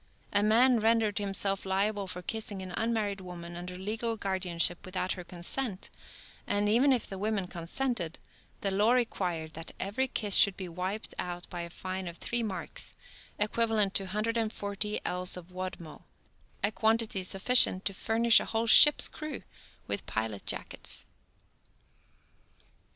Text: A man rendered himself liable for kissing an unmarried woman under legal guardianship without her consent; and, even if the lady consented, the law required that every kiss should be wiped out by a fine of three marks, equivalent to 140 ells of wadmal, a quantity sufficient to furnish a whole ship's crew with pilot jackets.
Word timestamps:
A 0.33 0.41
man 0.41 0.79
rendered 0.79 1.19
himself 1.19 1.63
liable 1.63 2.07
for 2.07 2.23
kissing 2.23 2.63
an 2.63 2.73
unmarried 2.75 3.21
woman 3.21 3.55
under 3.55 3.77
legal 3.77 4.17
guardianship 4.17 4.83
without 4.83 5.11
her 5.11 5.23
consent; 5.23 5.91
and, 6.47 6.67
even 6.67 6.91
if 6.91 7.05
the 7.05 7.17
lady 7.19 7.45
consented, 7.45 8.17
the 8.61 8.71
law 8.71 8.93
required 8.93 9.53
that 9.53 9.73
every 9.79 10.07
kiss 10.07 10.33
should 10.33 10.57
be 10.57 10.67
wiped 10.67 11.13
out 11.19 11.47
by 11.51 11.61
a 11.61 11.69
fine 11.69 12.07
of 12.07 12.17
three 12.17 12.41
marks, 12.41 12.95
equivalent 13.37 13.93
to 13.93 14.05
140 14.05 14.99
ells 15.05 15.37
of 15.37 15.51
wadmal, 15.53 16.05
a 16.63 16.71
quantity 16.71 17.21
sufficient 17.21 17.85
to 17.85 17.93
furnish 17.93 18.39
a 18.39 18.45
whole 18.45 18.65
ship's 18.65 19.07
crew 19.07 19.43
with 19.85 20.07
pilot 20.07 20.47
jackets. 20.47 21.05